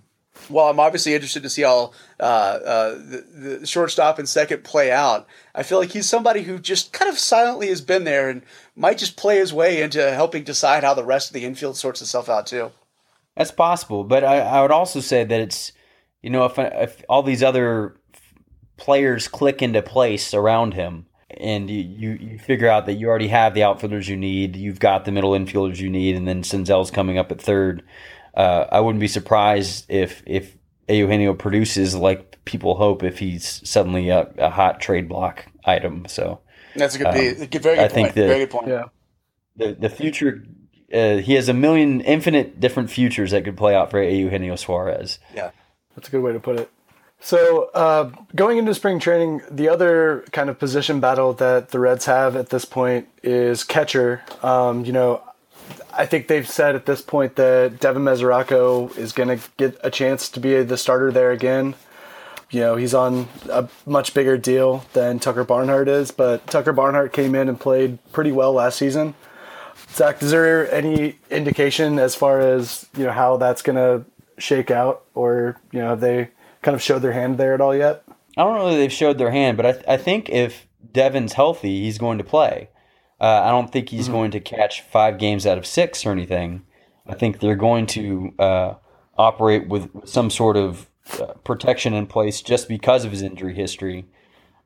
[0.48, 4.90] while I'm obviously interested to see how uh, uh, the, the shortstop and second play
[4.90, 8.42] out, I feel like he's somebody who just kind of silently has been there and
[8.76, 12.00] might just play his way into helping decide how the rest of the infield sorts
[12.00, 12.72] itself out too.
[13.36, 15.72] That's possible, but I, I would also say that it's
[16.22, 17.96] you know if if all these other
[18.76, 21.06] players click into place around him
[21.38, 24.80] and you, you, you figure out that you already have the outfielders you need, you've
[24.80, 27.82] got the middle infielders you need, and then Senzel's coming up at third.
[28.34, 30.56] Uh, I wouldn't be surprised if if
[30.88, 36.06] Eugenio produces like people hope if he's suddenly a, a hot trade block item.
[36.06, 36.40] So
[36.76, 37.92] that's a good, um, very good I point.
[37.92, 38.68] Think the, very good point.
[38.68, 38.84] Yeah.
[39.56, 40.44] The the future
[40.92, 45.18] uh, he has a million infinite different futures that could play out for Eugenio Suarez.
[45.34, 45.50] Yeah,
[45.94, 46.70] that's a good way to put it.
[47.24, 52.06] So uh, going into spring training, the other kind of position battle that the Reds
[52.06, 54.22] have at this point is catcher.
[54.42, 55.22] Um, you know,
[55.92, 59.90] I think they've said at this point that Devin Mesoraco is going to get a
[59.90, 61.74] chance to be the starter there again.
[62.50, 67.12] You know, he's on a much bigger deal than Tucker Barnhart is, but Tucker Barnhart
[67.12, 69.14] came in and played pretty well last season.
[69.92, 74.04] Zach, is there any indication as far as you know how that's going to
[74.38, 76.30] shake out, or you know have they
[76.62, 78.02] kind of showed their hand there at all yet?
[78.36, 81.34] I don't know that they've showed their hand, but I, th- I think if Devin's
[81.34, 82.70] healthy, he's going to play.
[83.20, 84.14] Uh, I don't think he's mm-hmm.
[84.14, 86.62] going to catch five games out of six or anything.
[87.06, 88.74] I think they're going to uh,
[89.18, 90.88] operate with some sort of
[91.20, 94.06] uh, protection in place just because of his injury history.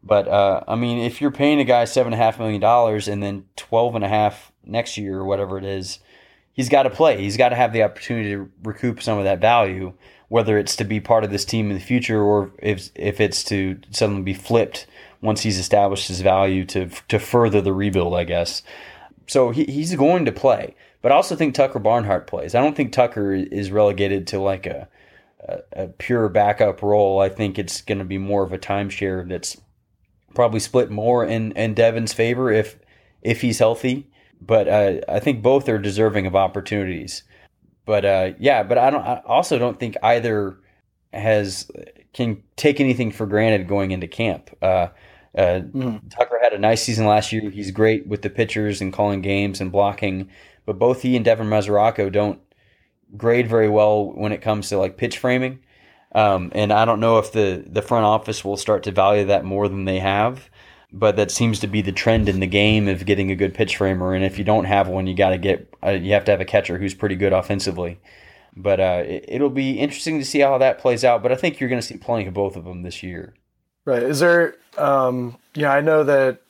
[0.02, 3.08] But uh, I mean, if you're paying a guy seven and a half million dollars
[3.08, 5.98] and then twelve and a half next year or whatever it is,
[6.52, 7.18] he's got to play.
[7.18, 9.92] He's got to have the opportunity to recoup some of that value,
[10.28, 13.44] whether it's to be part of this team in the future or if if it's
[13.44, 14.86] to suddenly be flipped
[15.22, 18.14] once he's established his value to to further the rebuild.
[18.14, 18.62] I guess
[19.26, 20.74] so he, he's going to play.
[21.02, 22.54] But I also think Tucker Barnhart plays.
[22.54, 24.88] I don't think Tucker is relegated to like a
[25.46, 27.20] a, a pure backup role.
[27.20, 29.56] I think it's going to be more of a timeshare that's
[30.34, 32.78] probably split more in in Devin's favor if
[33.22, 34.08] if he's healthy.
[34.40, 37.24] But uh, I think both are deserving of opportunities.
[37.84, 39.02] But uh, yeah, but I don't.
[39.02, 40.58] I also don't think either
[41.12, 41.70] has
[42.12, 44.50] can take anything for granted going into camp.
[44.62, 44.88] Uh,
[45.36, 46.08] uh, mm-hmm.
[46.08, 47.50] Tucker had a nice season last year.
[47.50, 50.30] He's great with the pitchers and calling games and blocking.
[50.64, 52.40] But both he and Devin Mesoraco don't
[53.16, 55.60] grade very well when it comes to like pitch framing.
[56.12, 59.44] Um, and I don't know if the, the front office will start to value that
[59.44, 60.48] more than they have.
[60.92, 63.76] But that seems to be the trend in the game of getting a good pitch
[63.76, 64.14] framer.
[64.14, 66.40] And if you don't have one, you got to get uh, you have to have
[66.40, 68.00] a catcher who's pretty good offensively.
[68.56, 71.22] But uh, it, will be interesting to see how that plays out.
[71.22, 73.34] But I think you're going to see plenty of both of them this year.
[73.84, 74.02] Right.
[74.02, 74.56] Is there?
[74.78, 76.40] Um, yeah, I know that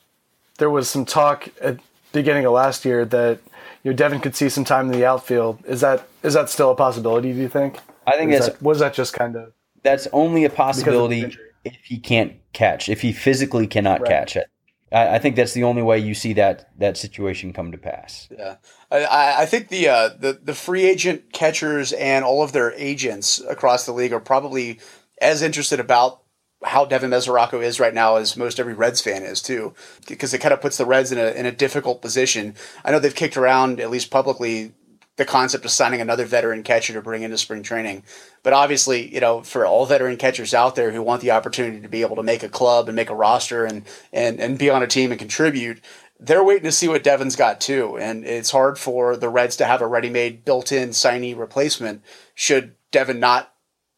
[0.57, 3.39] there was some talk at the beginning of last year that
[3.83, 5.59] you know Devin could see some time in the outfield.
[5.65, 7.33] Is that is that still a possibility?
[7.33, 7.79] Do you think?
[8.05, 9.51] I think that's that, was that just kind of
[9.83, 11.35] that's only a possibility
[11.75, 14.09] if he can't catch if he physically cannot right.
[14.09, 14.49] catch it.
[14.91, 18.27] I, I, think that's the only way you see that that situation come to pass.
[18.31, 18.55] Yeah,
[18.91, 23.39] I, I think the uh, the the free agent catchers and all of their agents
[23.39, 24.79] across the league are probably
[25.21, 26.21] as interested about
[26.63, 29.73] how Devin Mesoraco is right now as most every Reds fan is too,
[30.07, 32.55] because it kind of puts the Reds in a in a difficult position.
[32.83, 34.73] I know they've kicked around at least publicly
[35.17, 38.03] the concept of signing another veteran catcher to bring into spring training.
[38.43, 41.89] But obviously, you know, for all veteran catchers out there who want the opportunity to
[41.89, 44.83] be able to make a club and make a roster and and and be on
[44.83, 45.81] a team and contribute,
[46.19, 47.97] they're waiting to see what Devin's got too.
[47.97, 52.01] And it's hard for the Reds to have a ready-made built-in signee replacement
[52.33, 53.53] should Devin not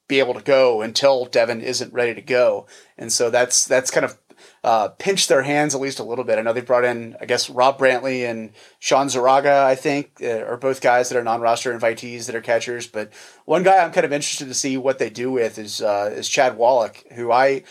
[0.07, 2.65] be able to go until Devin isn't ready to go.
[2.97, 4.17] And so that's that's kind of
[4.63, 6.37] uh, pinched their hands at least a little bit.
[6.37, 10.43] I know they brought in, I guess, Rob Brantley and Shawn Zarraga, I think, uh,
[10.45, 12.87] are both guys that are non-roster invitees that are catchers.
[12.87, 13.11] But
[13.45, 16.27] one guy I'm kind of interested to see what they do with is uh, is
[16.27, 17.63] Chad Wallach, who I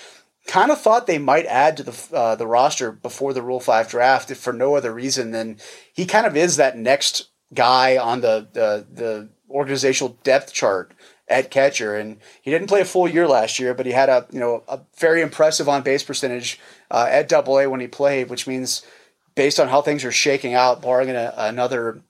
[0.46, 3.88] kind of thought they might add to the uh, the roster before the Rule Five
[3.88, 5.58] draft, if for no other reason than
[5.92, 10.92] he kind of is that next guy on the the, the organizational depth chart
[11.28, 14.26] at catcher, and he didn't play a full year last year, but he had a
[14.30, 16.58] you know a very impressive on base percentage
[16.90, 18.84] uh, at Double A when he played, which means
[19.34, 22.02] based on how things are shaking out, barring a, another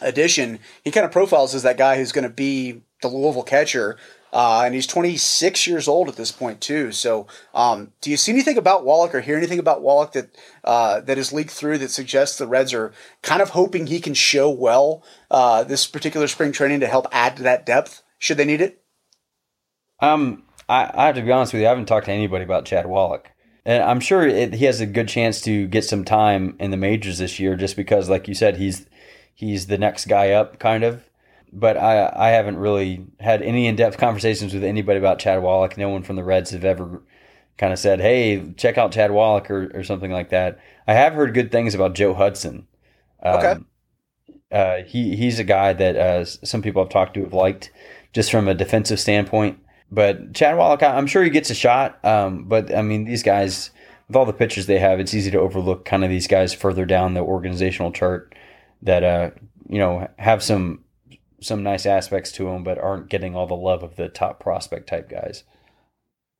[0.00, 3.96] addition, he kind of profiles as that guy who's going to be the Louisville catcher.
[4.30, 6.92] Uh, and he's 26 years old at this point too.
[6.92, 11.00] So, um, do you see anything about Wallach or hear anything about Wallach that uh,
[11.00, 14.50] that has leaked through that suggests the Reds are kind of hoping he can show
[14.50, 18.02] well uh, this particular spring training to help add to that depth?
[18.18, 18.82] Should they need it?
[20.00, 21.66] Um, I, I have to be honest with you.
[21.66, 23.30] I haven't talked to anybody about Chad Wallach,
[23.64, 26.76] and I'm sure it, he has a good chance to get some time in the
[26.76, 28.86] majors this year, just because, like you said, he's
[29.34, 31.02] he's the next guy up, kind of.
[31.52, 35.76] But I I haven't really had any in depth conversations with anybody about Chad Wallach.
[35.78, 37.02] No one from the Reds have ever
[37.56, 40.58] kind of said, "Hey, check out Chad Wallach" or, or something like that.
[40.86, 42.66] I have heard good things about Joe Hudson.
[43.22, 43.56] Um, okay.
[44.50, 47.70] Uh, he he's a guy that uh, some people I've talked to have liked
[48.12, 49.58] just from a defensive standpoint.
[49.90, 52.04] But Chad Wallach, I'm sure he gets a shot.
[52.04, 53.70] Um, but I mean, these guys,
[54.06, 56.84] with all the pitchers they have, it's easy to overlook kind of these guys further
[56.84, 58.34] down the organizational chart
[58.82, 59.30] that uh,
[59.68, 60.84] you know have some
[61.40, 64.88] some nice aspects to them, but aren't getting all the love of the top prospect
[64.88, 65.44] type guys.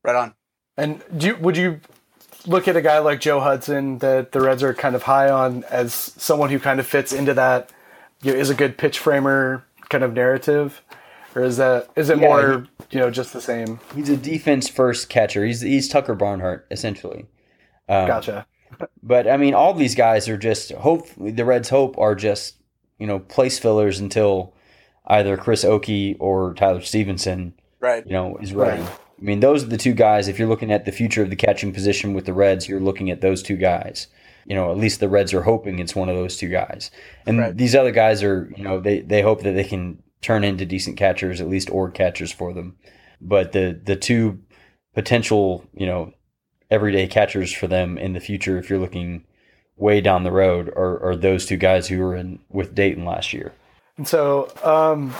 [0.04, 0.34] Right on.
[0.76, 1.80] And do you, would you
[2.46, 5.64] look at a guy like Joe Hudson that the Reds are kind of high on
[5.64, 7.70] as someone who kind of fits into that
[8.22, 10.82] you know, is a good pitch framer kind of narrative?
[11.38, 13.78] Or is that is it yeah, more he, you know just the same?
[13.94, 15.46] He's a defense first catcher.
[15.46, 17.26] He's he's Tucker Barnhart essentially.
[17.88, 18.44] Um, gotcha.
[19.04, 21.06] but I mean, all these guys are just hope.
[21.16, 22.56] The Reds' hope are just
[22.98, 24.52] you know place fillers until
[25.06, 28.04] either Chris Okey or Tyler Stephenson, right?
[28.04, 28.82] You know, is ready.
[28.82, 28.90] Right.
[28.90, 30.26] I mean, those are the two guys.
[30.26, 33.12] If you're looking at the future of the catching position with the Reds, you're looking
[33.12, 34.08] at those two guys.
[34.44, 36.90] You know, at least the Reds are hoping it's one of those two guys.
[37.26, 37.56] And right.
[37.56, 40.96] these other guys are, you know, they, they hope that they can turn into decent
[40.96, 42.76] catchers, at least org catchers for them.
[43.20, 44.40] But the the two
[44.94, 46.12] potential, you know,
[46.70, 49.24] everyday catchers for them in the future, if you're looking
[49.76, 53.32] way down the road, are, are those two guys who were in with Dayton last
[53.32, 53.52] year.
[53.96, 55.14] And so, um,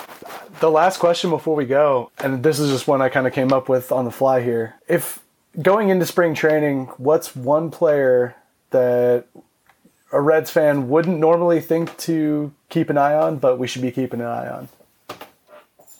[0.61, 3.52] the last question before we go, and this is just one I kind of came
[3.52, 4.76] up with on the fly here.
[4.88, 5.20] If
[5.61, 8.37] going into spring training, what's one player
[8.70, 9.26] that
[10.12, 13.90] a Reds fan wouldn't normally think to keep an eye on, but we should be
[13.90, 14.68] keeping an eye on?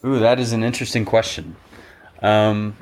[0.05, 1.57] Ooh, that is an interesting question.
[2.23, 2.77] Um,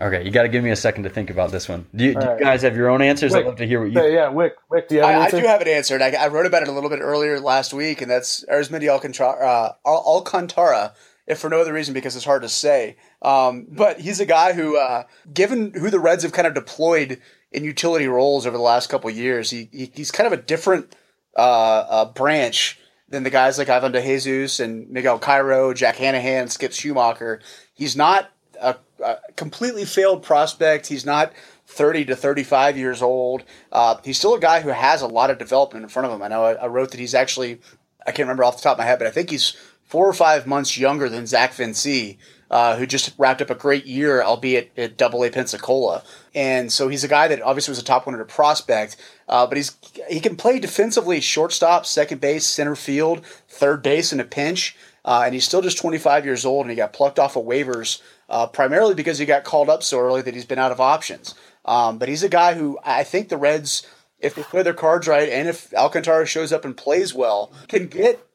[0.00, 1.86] Okay, you got to give me a second to think about this one.
[1.94, 2.40] Do you, do you right.
[2.40, 3.34] guys have your own answers?
[3.34, 4.00] I'd love to hear what you.
[4.00, 6.00] Yeah, yeah, Wick, Wick, do you have an I, I do have it answered.
[6.00, 9.76] I, I wrote about it a little bit earlier last week, and that's Arismendy Alcantara,
[9.84, 10.94] uh, Alcantara,
[11.26, 12.96] if for no other reason because it's hard to say.
[13.20, 17.20] Um, but he's a guy who, uh, given who the Reds have kind of deployed
[17.52, 20.42] in utility roles over the last couple of years, he, he he's kind of a
[20.42, 20.96] different
[21.36, 21.40] uh,
[21.88, 26.72] uh, branch than the guys like Ivan De Jesus and Miguel Cairo, Jack Hannahan, Skip
[26.72, 27.40] Schumaker.
[27.72, 30.88] He's not a, a completely failed prospect.
[30.88, 31.32] He's not
[31.66, 33.44] 30 to 35 years old.
[33.70, 36.22] Uh, he's still a guy who has a lot of development in front of him.
[36.22, 37.60] I know I, I wrote that he's actually,
[38.06, 40.12] I can't remember off the top of my head, but I think he's four or
[40.12, 42.18] five months younger than Zach Vincej,
[42.50, 46.02] uh, who just wrapped up a great year, albeit at Double A Pensacola.
[46.34, 48.96] And so he's a guy that obviously was a top 100 prospect,
[49.28, 49.76] uh, but he's
[50.08, 54.76] he can play defensively, shortstop, second base, center field, third base in a pinch.
[55.04, 58.02] Uh, and he's still just 25 years old, and he got plucked off of waivers
[58.28, 61.34] uh, primarily because he got called up so early that he's been out of options.
[61.64, 63.86] Um, but he's a guy who I think the Reds,
[64.18, 67.86] if they play their cards right, and if Alcantara shows up and plays well, can
[67.86, 68.25] get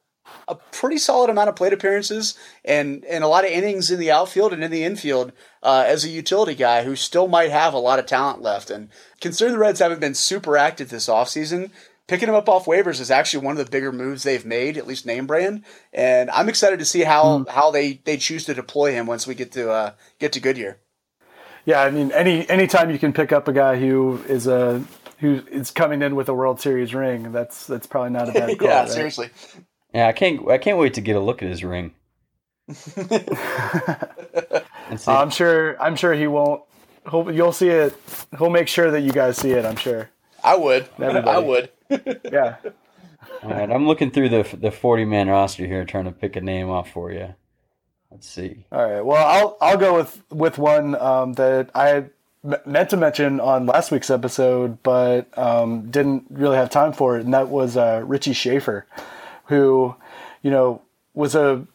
[0.47, 4.11] a pretty solid amount of plate appearances and, and a lot of innings in the
[4.11, 5.31] outfield and in the infield
[5.63, 8.69] uh, as a utility guy who still might have a lot of talent left.
[8.69, 8.89] And
[9.19, 11.71] considering the Reds haven't been super active this offseason,
[12.07, 14.87] picking him up off waivers is actually one of the bigger moves they've made, at
[14.87, 15.63] least name brand.
[15.93, 19.35] And I'm excited to see how, how they, they choose to deploy him once we
[19.35, 20.79] get to uh, get to Goodyear.
[21.65, 24.83] Yeah, I mean, any anytime you can pick up a guy who is a
[25.19, 28.57] who is coming in with a World Series ring, that's that's probably not a bad
[28.59, 28.67] call.
[28.67, 28.89] yeah, right?
[28.89, 29.29] seriously.
[29.93, 30.49] Yeah, I can't.
[30.49, 31.93] I can't wait to get a look at his ring.
[35.07, 35.81] I'm sure.
[35.81, 36.63] I'm sure he won't.
[37.09, 37.95] He'll, you'll see it.
[38.37, 39.65] He'll make sure that you guys see it.
[39.65, 40.09] I'm sure.
[40.43, 40.87] I would.
[40.99, 41.29] Everybody.
[41.29, 41.69] I would.
[42.31, 42.55] Yeah.
[43.43, 46.41] All right, I'm looking through the the 40 man roster here, trying to pick a
[46.41, 47.33] name off for you.
[48.09, 48.65] Let's see.
[48.71, 49.01] All right.
[49.01, 52.05] Well, I'll I'll go with with one um, that I
[52.65, 57.25] meant to mention on last week's episode, but um, didn't really have time for it,
[57.25, 58.85] and that was uh, Richie Shaffer,
[59.51, 59.93] who,
[60.41, 60.81] you know,
[61.13, 61.67] was a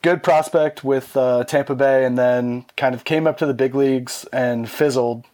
[0.00, 3.74] good prospect with uh, Tampa Bay, and then kind of came up to the big
[3.74, 5.24] leagues and fizzled.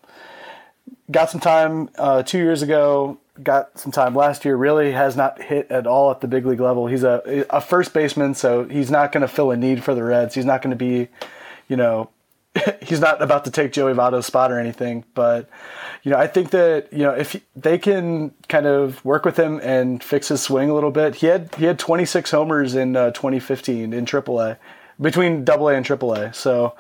[1.11, 3.19] Got some time uh, two years ago.
[3.43, 4.57] Got some time last year.
[4.57, 6.89] Really has not hit at all at the big league level.
[6.89, 10.03] He's a a first baseman, so he's not going to fill a need for the
[10.03, 10.35] Reds.
[10.35, 11.09] He's not going to be,
[11.69, 12.11] you know,
[12.83, 15.05] he's not about to take Joey Votto's spot or anything.
[15.15, 15.49] But
[16.03, 19.39] you know, I think that you know if he- they can kind of work with
[19.39, 21.17] him and fix his swing a little bit.
[21.17, 24.57] He had he had 26 homers in uh, 2015 in AAA,
[25.01, 26.35] between AA and AAA.
[26.35, 26.75] So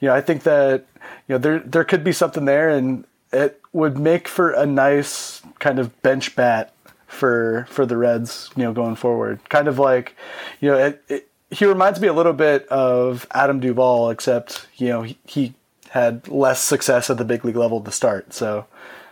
[0.00, 0.86] you know, I think that
[1.28, 5.40] you know there there could be something there, and it would make for a nice
[5.60, 6.72] kind of bench bat
[7.06, 8.50] for for the Reds.
[8.56, 10.16] You know, going forward, kind of like
[10.60, 14.88] you know, it, it, he reminds me a little bit of Adam Duvall, except you
[14.88, 15.54] know he, he
[15.90, 18.32] had less success at the big league level to start.
[18.32, 18.66] So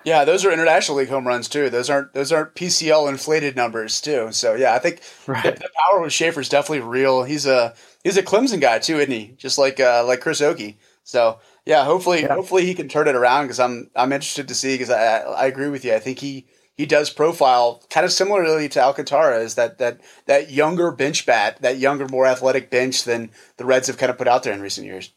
[0.04, 1.68] Yeah, those are international league home runs too.
[1.70, 4.32] Those aren't those aren't PCL inflated numbers too.
[4.32, 5.42] So yeah, I think Right.
[5.42, 7.22] the, the power with Shaffer is definitely real.
[7.24, 9.34] He's a he's a Clemson guy too, isn't he?
[9.36, 10.78] Just like uh, like Chris Okey.
[11.04, 12.34] So yeah, hopefully Yeah.
[12.34, 15.46] hopefully he can turn it around because I'm I'm interested to see because I I
[15.46, 15.94] agree with you.
[15.94, 16.46] I think he
[16.80, 21.60] he does profile kind of similarly to Alcantara is that that that younger bench bat,
[21.60, 24.60] that younger more athletic bench than the Reds have kind of put out there in
[24.62, 25.12] recent years.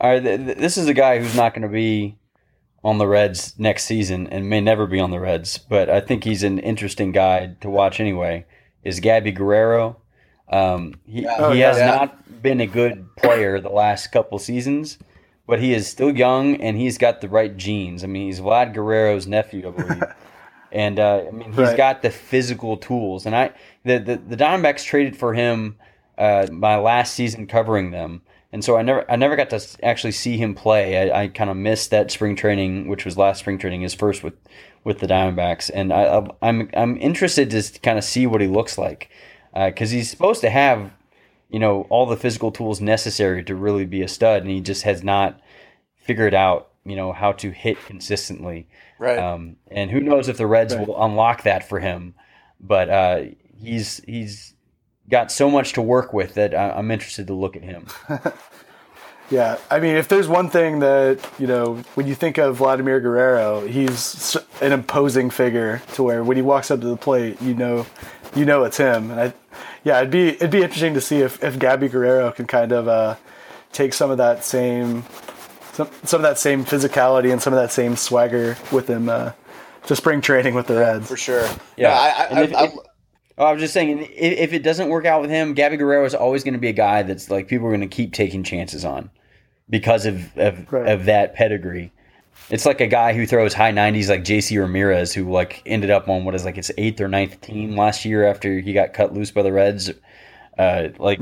[0.00, 2.16] All right, th- th- this is a guy who's not going to be
[2.84, 6.24] on the Reds next season and may never be on the Reds, but I think
[6.24, 8.44] he's an interesting guy to watch anyway.
[8.84, 9.96] Is Gabby Guerrero?
[10.48, 11.68] Um, he Oh, he yeah.
[11.68, 11.86] has Yeah.
[11.96, 14.98] not been a good player the last couple seasons,
[15.46, 18.02] but he is still young and he's got the right genes.
[18.02, 20.02] I mean, he's Vlad Guerrero's nephew, I believe.
[20.72, 21.76] And uh, I mean, he's Right.
[21.76, 23.26] got the physical tools.
[23.26, 23.50] And I,
[23.84, 25.76] the the, the Diamondbacks traded for him
[26.18, 30.12] uh, my last season covering them, and so I never I never got to actually
[30.12, 31.10] see him play.
[31.10, 34.22] I, I kind of missed that spring training, which was last spring training, his first
[34.22, 34.34] with
[34.84, 35.70] with the Diamondbacks.
[35.72, 39.10] And I, I- I'm I'm interested to kind of see what he looks like
[39.54, 40.90] because he's supposed to have
[41.50, 44.82] you know all the physical tools necessary to really be a stud, and he just
[44.84, 45.40] has not
[45.96, 48.68] figured out you know how to hit consistently.
[48.98, 49.18] Right.
[49.18, 50.86] Um, and who knows if the Reds Right.
[50.86, 52.14] will unlock that for him?
[52.60, 53.22] But uh,
[53.60, 54.54] he's he's
[55.08, 57.86] got so much to work with that I, I'm interested to look at him.
[59.30, 63.00] Yeah, I mean, if there's one thing that you know, when you think of Vladimir
[63.00, 67.54] Guerrero, he's an imposing figure to where when he walks up to the plate, you
[67.54, 67.86] know,
[68.34, 69.10] you know it's him.
[69.10, 69.34] And I,
[69.84, 72.88] yeah, it'd be it'd be interesting to see if if Gabby Guerrero can kind of
[72.88, 73.16] uh,
[73.72, 75.02] take some of that same
[75.72, 79.32] some some of that same physicality and some of that same swagger with him uh,
[79.86, 81.08] to spring training with the Reds.
[81.08, 81.48] for sure.
[81.76, 81.88] Yeah.
[81.88, 82.08] No, I,
[82.40, 82.72] I, if- I, if-
[83.38, 86.04] Oh, I was just saying, if, if it doesn't work out with him, Gabby Guerrero
[86.04, 88.42] is always going to be a guy that's like people are going to keep taking
[88.44, 89.10] chances on.
[89.70, 90.86] because of of, Right.
[90.86, 91.92] of that pedigree.
[92.50, 96.10] It's like a guy who throws high 90s like JC Ramirez, who like ended up
[96.10, 99.14] on what is like his eighth or ninth team last year after he got cut
[99.14, 99.90] loose by the Reds.
[100.58, 101.18] Uh, like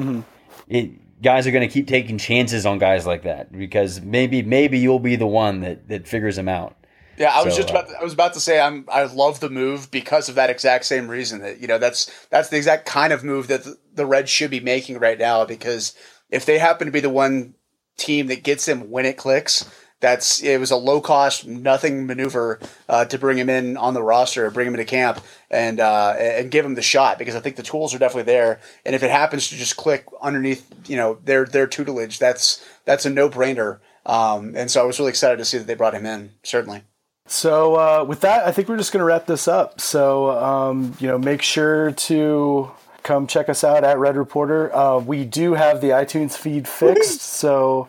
[0.68, 0.90] it,
[1.22, 4.98] guys are going to keep taking chances on guys like that because maybe maybe you'll
[4.98, 6.76] be the one that that figures them out.
[7.18, 7.88] Yeah, I was So, just uh, about.
[7.88, 8.86] To, I was about to say I'm.
[8.90, 11.40] I love the move because of that exact same reason.
[11.40, 14.50] That you know that's that's the exact kind of move that the, the Reds should
[14.50, 15.44] be making right now.
[15.44, 15.94] Because
[16.30, 17.54] if they happen to be the one
[17.98, 19.68] team that gets him when it clicks,
[20.00, 24.02] that's it was a low cost, nothing maneuver uh, to bring him in on the
[24.02, 25.20] roster, bring him into camp,
[25.50, 27.18] and uh, and give him the shot.
[27.18, 28.60] Because I think the tools are definitely there.
[28.84, 33.04] And if it happens to just click underneath, you know, their their tutelage, that's that's
[33.04, 33.78] a no brainer.
[34.06, 36.32] Um, and so I was really excited to see that they brought him in.
[36.42, 36.82] Certainly.
[37.26, 39.80] So uh, with that, I think we're just going to wrap this up.
[39.80, 42.70] So um, you know, make sure to
[43.02, 44.74] come check us out at Red Reporter.
[44.74, 47.88] Uh, we do have the iTunes feed fixed, so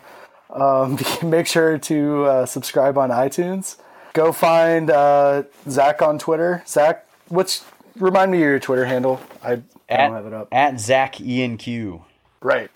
[0.52, 3.76] um, make sure to uh, subscribe on iTunes.
[4.12, 6.62] Go find uh, Zach on Twitter.
[6.66, 7.64] Zach, what's
[7.96, 9.20] remind me of your Twitter handle?
[9.42, 10.48] I, I At, don't have it up.
[10.52, 12.02] at Zach ENQ.
[12.42, 12.70] Right.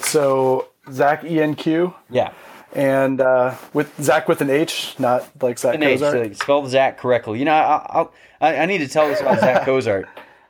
[0.00, 2.32] So Zach ENQ Yeah.
[2.74, 6.26] and uh, with Zach with an H, not like Zack An H, Cozart.
[6.36, 7.38] so spell Zach correctly.
[7.38, 10.08] You know, I, I'll- I, I need to tell this about Zack Cozart.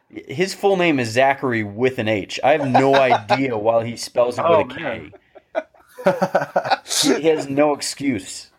[0.09, 2.41] His full name is Zachary with an H.
[2.43, 5.11] I have no idea why he spells it Oh, with a K.
[7.21, 8.51] he has no excuse.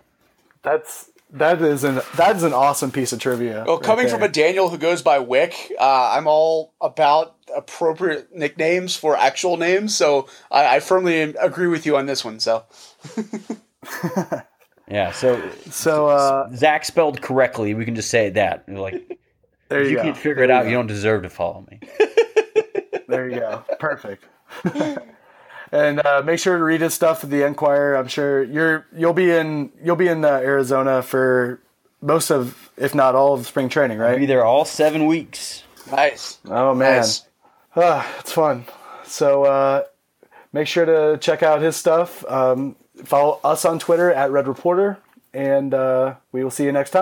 [0.61, 3.63] That's that is an that is an awesome piece of trivia.
[3.65, 8.33] Well, right coming from a Daniel who goes by Wick, uh, I'm all about appropriate
[8.35, 9.95] nicknames for actual names.
[9.95, 12.39] So I, I firmly agree with you on this one.
[12.39, 12.63] So
[14.87, 17.73] Yeah, so so uh, Zach spelled correctly.
[17.73, 18.67] We can just say that.
[18.67, 19.19] Like,
[19.69, 21.79] there if you, you can't figure it out, you don't deserve to follow me.
[23.07, 23.63] There you go.
[23.79, 24.25] Perfect.
[25.73, 27.95] and uh, make sure to read his stuff at the Enquirer.
[27.95, 31.59] I'm sure you're you'll be in you'll be in uh, Arizona for
[31.99, 34.19] most of, if not all of spring training, right?
[34.19, 35.63] Be there all seven weeks.
[35.91, 36.37] nice.
[36.45, 37.25] Oh man, Nice.
[37.75, 38.65] Ah, it's fun.
[39.05, 39.83] So uh,
[40.51, 42.23] make sure to check out his stuff.
[42.29, 44.99] Um, follow us on Twitter at Red Reporter,
[45.33, 47.01] and uh, we will see you next time.